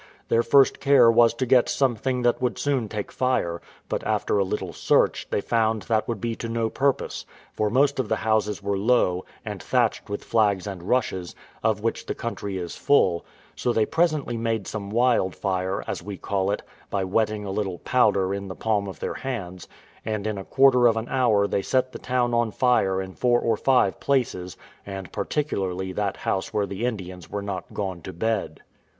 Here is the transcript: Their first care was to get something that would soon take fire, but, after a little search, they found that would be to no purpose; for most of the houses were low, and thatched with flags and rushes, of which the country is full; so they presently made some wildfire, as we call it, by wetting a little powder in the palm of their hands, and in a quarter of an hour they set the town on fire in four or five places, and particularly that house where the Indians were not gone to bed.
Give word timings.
Their 0.29 0.41
first 0.41 0.79
care 0.79 1.11
was 1.11 1.31
to 1.35 1.45
get 1.45 1.69
something 1.69 2.23
that 2.23 2.41
would 2.41 2.57
soon 2.57 2.89
take 2.89 3.11
fire, 3.11 3.61
but, 3.87 4.03
after 4.03 4.39
a 4.39 4.43
little 4.43 4.73
search, 4.73 5.27
they 5.29 5.41
found 5.41 5.83
that 5.83 6.07
would 6.07 6.19
be 6.19 6.35
to 6.37 6.49
no 6.49 6.71
purpose; 6.71 7.23
for 7.53 7.69
most 7.69 7.99
of 7.99 8.09
the 8.09 8.15
houses 8.15 8.63
were 8.63 8.79
low, 8.79 9.25
and 9.45 9.61
thatched 9.61 10.09
with 10.09 10.23
flags 10.23 10.65
and 10.65 10.81
rushes, 10.81 11.35
of 11.61 11.81
which 11.83 12.07
the 12.07 12.15
country 12.15 12.57
is 12.57 12.75
full; 12.75 13.23
so 13.55 13.71
they 13.71 13.85
presently 13.85 14.37
made 14.37 14.65
some 14.65 14.89
wildfire, 14.89 15.83
as 15.85 16.01
we 16.01 16.17
call 16.17 16.49
it, 16.49 16.63
by 16.89 17.03
wetting 17.03 17.45
a 17.45 17.51
little 17.51 17.77
powder 17.77 18.33
in 18.33 18.47
the 18.47 18.55
palm 18.55 18.87
of 18.87 18.99
their 18.99 19.13
hands, 19.13 19.67
and 20.03 20.25
in 20.25 20.35
a 20.39 20.43
quarter 20.43 20.87
of 20.87 20.97
an 20.97 21.07
hour 21.09 21.45
they 21.45 21.61
set 21.61 21.91
the 21.91 21.99
town 21.99 22.33
on 22.33 22.49
fire 22.49 22.99
in 22.99 23.13
four 23.13 23.39
or 23.39 23.55
five 23.55 23.99
places, 23.99 24.57
and 24.83 25.11
particularly 25.11 25.91
that 25.91 26.17
house 26.17 26.51
where 26.51 26.65
the 26.65 26.85
Indians 26.87 27.29
were 27.29 27.43
not 27.43 27.71
gone 27.71 28.01
to 28.01 28.11
bed. 28.11 28.61